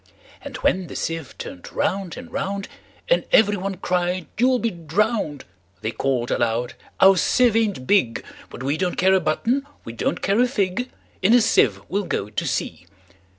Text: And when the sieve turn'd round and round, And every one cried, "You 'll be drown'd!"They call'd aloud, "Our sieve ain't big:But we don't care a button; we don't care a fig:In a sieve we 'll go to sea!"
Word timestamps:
And 0.41 0.57
when 0.57 0.87
the 0.87 0.95
sieve 0.95 1.37
turn'd 1.37 1.71
round 1.71 2.17
and 2.17 2.31
round, 2.33 2.67
And 3.07 3.23
every 3.31 3.55
one 3.55 3.75
cried, 3.77 4.25
"You 4.39 4.49
'll 4.53 4.57
be 4.57 4.71
drown'd!"They 4.71 5.91
call'd 5.91 6.31
aloud, 6.31 6.73
"Our 6.99 7.15
sieve 7.17 7.55
ain't 7.55 7.85
big:But 7.85 8.63
we 8.63 8.77
don't 8.77 8.95
care 8.97 9.13
a 9.13 9.19
button; 9.19 9.63
we 9.85 9.93
don't 9.93 10.23
care 10.23 10.39
a 10.41 10.47
fig:In 10.47 11.35
a 11.35 11.39
sieve 11.41 11.79
we 11.87 11.99
'll 11.99 12.05
go 12.05 12.29
to 12.31 12.47
sea!" 12.47 12.87